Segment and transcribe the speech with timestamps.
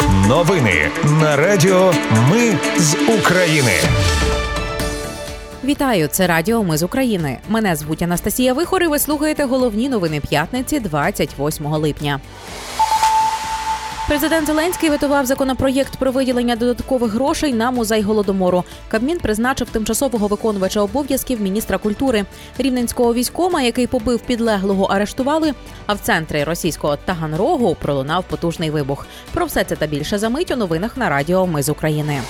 [0.00, 1.92] Новини на Радіо
[2.30, 3.72] Ми з України.
[5.64, 7.38] Вітаю, це Радіо Ми з України.
[7.48, 12.20] Мене звуть Анастасія Вихор і Ви слухаєте головні новини п'ятниці 28 липня.
[14.08, 18.64] Президент Зеленський витував законопроєкт про виділення додаткових грошей на музей голодомору.
[18.88, 22.24] Кабмін призначив тимчасового виконувача обов'язків міністра культури
[22.58, 25.54] рівненського військома, який побив підлеглого, арештували.
[25.86, 29.06] А в центрі російського Таганрогу пролунав потужний вибух.
[29.32, 32.20] Про все це та більше за мить у новинах на Радіо Ми з України.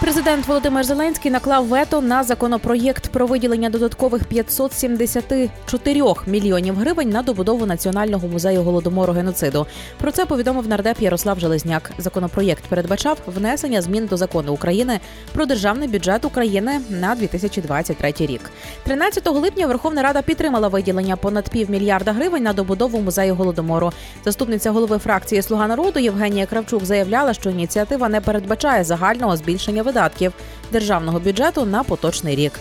[0.00, 7.66] Президент Володимир Зеленський наклав вето на законопроєкт про виділення додаткових 574 мільйонів гривень на добудову
[7.66, 9.66] національного музею голодомору геноциду.
[9.98, 11.90] Про це повідомив нардеп Ярослав Железняк.
[11.98, 15.00] Законопроєкт передбачав внесення змін до закону України
[15.32, 18.50] про державний бюджет України на 2023 рік.
[18.82, 23.92] 13 липня Верховна Рада підтримала виділення понад півмільярда гривень на добудову музею голодомору.
[24.24, 30.32] Заступниця голови фракції Слуга народу Євгенія Кравчук заявляла, що ініціатива не передбачає загального збільшення видатків
[30.72, 32.52] державного бюджету на поточний рік.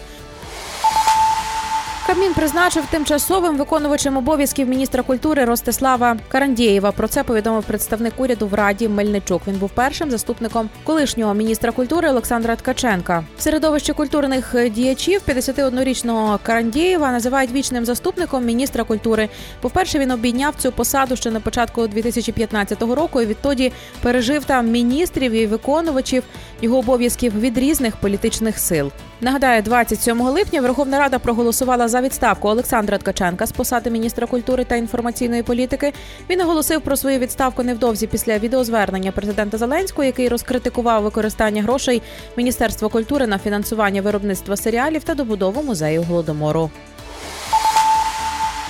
[2.10, 6.92] Кабмін призначив тимчасовим виконувачем обов'язків міністра культури Ростислава Карандєєва.
[6.92, 9.42] Про це повідомив представник уряду в Раді Мельничук.
[9.48, 13.24] Він був першим заступником колишнього міністра культури Олександра Ткаченка.
[13.38, 19.30] В середовищі культурних діячів 51-річного Карандєєва називають вічним заступником міністра культури.
[19.62, 23.22] По-перше, він обійняв цю посаду ще на початку 2015 року.
[23.22, 26.24] і Відтоді пережив там міністрів і виконувачів
[26.62, 28.92] його обов'язків від різних політичних сил.
[29.22, 34.76] Нагадаю, 27 липня Верховна Рада проголосувала за відставку Олександра Ткаченка з посади міністра культури та
[34.76, 35.94] інформаційної політики.
[36.30, 42.02] Він оголосив про свою відставку невдовзі після відеозвернення президента Зеленського, який розкритикував використання грошей
[42.38, 46.70] Міністерства культури на фінансування виробництва серіалів та добудову музею голодомору.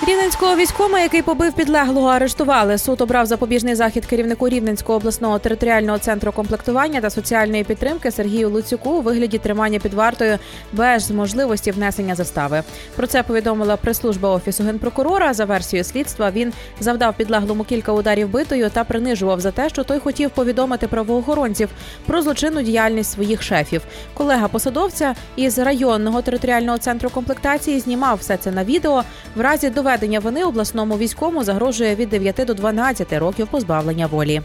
[0.07, 2.77] Рівненського військома, який побив підлеглого, арештували.
[2.77, 8.89] Суд обрав запобіжний захід керівнику Рівненського обласного територіального центру комплектування та соціальної підтримки Сергію Луцюку
[8.89, 10.39] у вигляді тримання під вартою
[10.73, 12.63] без можливості внесення застави.
[12.95, 15.33] Про це повідомила прес-служба офісу генпрокурора.
[15.33, 19.99] За версією слідства він завдав підлеглому кілька ударів битою та принижував за те, що той
[19.99, 21.69] хотів повідомити правоохоронців
[22.05, 23.81] про злочинну діяльність своїх шефів.
[24.13, 29.03] Колега посадовця із районного територіального центру комплектації знімав все це на відео.
[29.35, 34.41] В разі доведення доведення вини обласному військовому загрожує від 9 до 12 років позбавлення волі.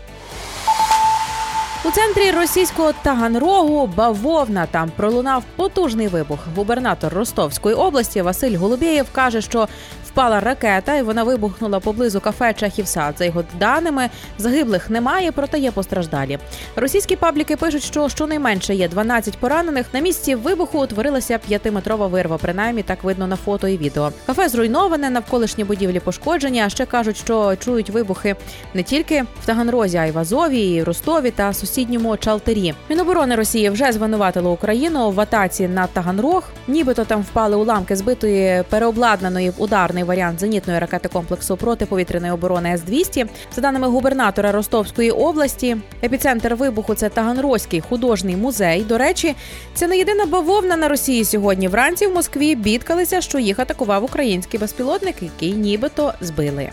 [1.84, 6.38] У центрі російського Таганрогу бавовна там пролунав потужний вибух.
[6.56, 9.68] Губернатор Ростовської області Василь Голубєєв каже, що
[10.14, 13.14] впала ракета, і вона вибухнула поблизу кафе Чахівсад.
[13.18, 16.38] За його даними загиблих немає, проте є постраждалі.
[16.76, 19.86] Російські пабліки пишуть, що щонайменше є 12 поранених.
[19.92, 22.38] На місці вибуху утворилася п'ятиметрова вирва.
[22.38, 24.12] Принаймні так видно на фото і відео.
[24.26, 26.60] Кафе зруйноване, навколишні будівлі пошкоджені.
[26.60, 28.36] А ще кажуть, що чують вибухи
[28.74, 32.74] не тільки в Таганрозі, а й в Азові, і Ростові та сусідньому Чалтері.
[32.88, 36.44] Міноборони Росії вже звинуватило Україну в атаці на Таганрог.
[36.68, 43.26] Нібито там впали уламки збитої переобладнаної в ударний варіант зенітної ракети комплексу протиповітряної оборони С-200.
[43.54, 48.82] За даними губернатора Ростовської області, епіцентр вибуху це Таганрозький художній музей.
[48.82, 49.34] До речі,
[49.74, 51.68] це не єдина бавовна на Росії сьогодні.
[51.68, 56.70] Вранці в Москві бідкалися, що їх атакував український безпілотник, який нібито збили.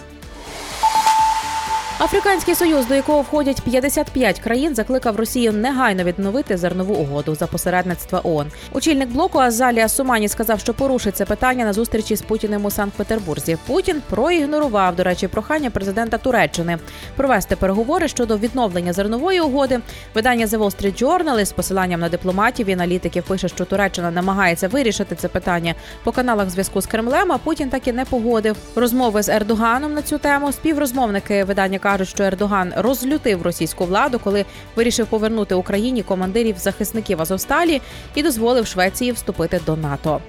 [2.03, 8.21] Африканський союз, до якого входять 55 країн, закликав Росію негайно відновити зернову угоду за посередництва
[8.23, 8.47] ООН.
[8.73, 13.57] Очільник блоку Азалія Сумані сказав, що порушить це питання на зустрічі з Путіним у Санкт-Петербурзі.
[13.67, 16.77] Путін проігнорував, до речі, прохання президента Туреччини
[17.15, 19.79] провести переговори щодо відновлення зернової угоди.
[20.15, 24.67] Видання The Wall Street Journal із посиланням на дипломатів і аналітиків пише, що Туреччина намагається
[24.67, 27.31] вирішити це питання по каналах зв'язку з Кремлем.
[27.31, 30.51] А Путін так і не погодив розмови з Ердоганом на цю тему.
[30.51, 37.81] Співрозмовники видання кажуть, що Ердоган розлютив російську владу, коли вирішив повернути Україні командирів захисників Азовсталі
[38.15, 40.21] і дозволив Швеції вступити до НАТО.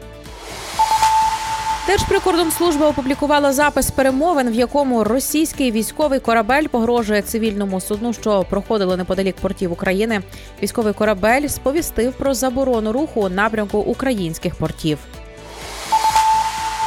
[1.87, 9.37] Держприкордонслужба опублікувала запис перемовин, в якому російський військовий корабель погрожує цивільному судну, що проходило неподалік
[9.37, 10.23] портів України.
[10.63, 14.99] Військовий корабель сповістив про заборону руху у напрямку українських портів.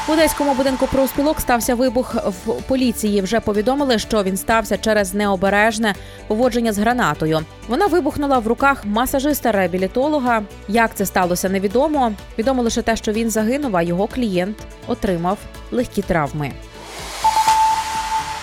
[0.07, 3.21] В одеському будинку профспілок стався вибух в поліції.
[3.21, 5.95] Вже повідомили, що він стався через необережне
[6.27, 7.39] поводження з гранатою.
[7.67, 10.41] Вона вибухнула в руках масажиста-реабілітолога.
[10.67, 12.13] Як це сталося, невідомо.
[12.37, 14.57] Відомо лише те, що він загинув, а його клієнт
[14.87, 15.37] отримав
[15.71, 16.51] легкі травми.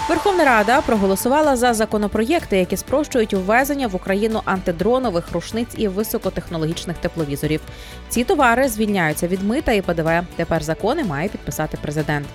[0.09, 7.61] Верховна Рада проголосувала за законопроєкти, які спрощують ввезення в Україну антидронових рушниць і високотехнологічних тепловізорів.
[8.09, 10.11] Ці товари звільняються від мита і ПДВ.
[10.37, 12.27] Тепер закони має підписати президент.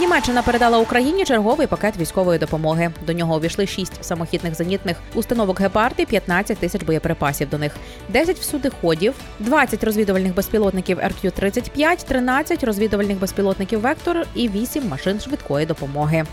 [0.00, 2.90] Німеччина передала Україні черговий пакет військової допомоги.
[3.06, 7.76] До нього увійшли 6 самохідних зенітних установок «Гепард» і 15 тисяч боєприпасів до них,
[8.08, 16.24] 10 всюдиходів, 20 розвідувальних безпілотників РК-35, 13 розвідувальних безпілотників «Вектор» і 8 машин швидкої допомоги.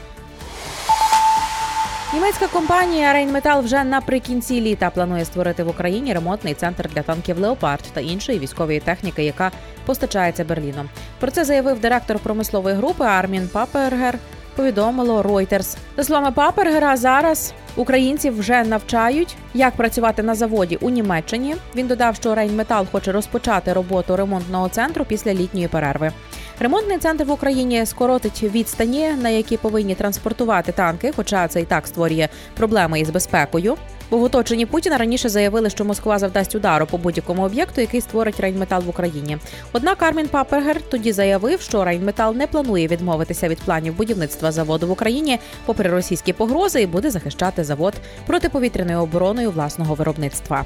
[2.14, 7.84] Німецька компанія Rheinmetall вже наприкінці літа планує створити в Україні ремонтний центр для танків Леопард
[7.94, 9.52] та іншої військової техніки, яка
[9.86, 10.90] постачається Берліном.
[11.20, 14.20] Про це заявив директор промислової групи Армін Папергер.
[14.56, 15.78] Повідомило Reuters.
[15.98, 21.56] За словами Папергера, зараз українців вже навчають, як працювати на заводі у Німеччині.
[21.76, 26.12] Він додав, що Rheinmetall хоче розпочати роботу ремонтного центру після літньої перерви.
[26.60, 31.88] Ремонтний центр в Україні скоротить відстані, на які повинні транспортувати танки, хоча це і так
[31.88, 33.78] створює проблеми із безпекою.
[34.12, 38.40] Бо в оточенні Путіна раніше заявили, що Москва завдасть удару по будь-якому об'єкту, який створить
[38.40, 39.38] Рейнметал в Україні.
[39.74, 44.92] Однак Армін Папергер тоді заявив, що Рейнметал не планує відмовитися від планів будівництва заводу в
[44.92, 47.94] Україні, попри російські погрози, і буде захищати завод
[48.28, 50.66] протиповітряною обороною власного виробництва.